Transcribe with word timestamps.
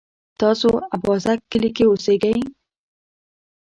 تاسو 0.41 0.69
اببازک 0.95 1.39
کلي 1.51 1.69
کی 1.75 1.83
اوسیږئ؟ 1.87 2.37